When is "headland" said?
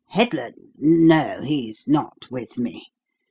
0.07-0.55